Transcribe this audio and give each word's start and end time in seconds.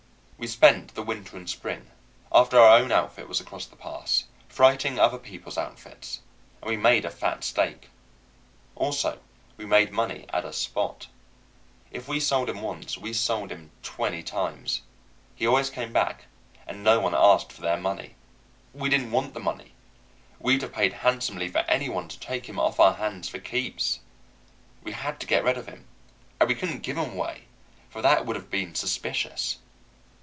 We 0.41 0.47
spent 0.47 0.95
the 0.95 1.03
winter 1.03 1.37
and 1.37 1.47
spring, 1.47 1.91
after 2.31 2.57
our 2.59 2.75
own 2.79 2.91
outfit 2.91 3.29
was 3.29 3.39
across 3.39 3.67
the 3.67 3.75
pass, 3.75 4.23
freighting 4.49 4.97
other 4.97 5.19
people's 5.19 5.55
outfits; 5.55 6.19
and 6.63 6.67
we 6.67 6.77
made 6.77 7.05
a 7.05 7.11
fat 7.11 7.43
stake. 7.43 7.91
Also, 8.75 9.19
we 9.55 9.67
made 9.67 9.91
money 9.91 10.25
out 10.33 10.43
of 10.45 10.55
Spot. 10.55 11.05
If 11.91 12.07
we 12.07 12.19
sold 12.19 12.49
him 12.49 12.63
once, 12.63 12.97
we 12.97 13.13
sold 13.13 13.51
him 13.51 13.69
twenty 13.83 14.23
times. 14.23 14.81
He 15.35 15.45
always 15.45 15.69
came 15.69 15.93
back, 15.93 16.25
and 16.65 16.83
no 16.83 16.99
one 16.99 17.13
asked 17.13 17.51
for 17.53 17.61
their 17.61 17.77
money. 17.77 18.15
We 18.73 18.89
didn't 18.89 19.11
want 19.11 19.35
the 19.35 19.39
money. 19.39 19.73
We'd 20.39 20.63
have 20.63 20.73
paid 20.73 20.93
handsomely 20.93 21.49
for 21.49 21.59
any 21.67 21.87
one 21.87 22.07
to 22.07 22.19
take 22.19 22.47
him 22.47 22.59
off 22.59 22.79
our 22.79 22.95
hands 22.95 23.29
for 23.29 23.37
keeps. 23.37 23.99
We 24.81 24.93
had 24.93 25.19
to 25.19 25.27
get 25.27 25.43
rid 25.43 25.59
of 25.59 25.67
him, 25.67 25.85
and 26.39 26.49
we 26.49 26.55
couldn't 26.55 26.79
give 26.81 26.97
him 26.97 27.11
away, 27.11 27.43
for 27.91 28.01
that 28.01 28.25
would 28.25 28.35
have 28.35 28.49
been 28.49 28.73
suspicious. 28.73 29.59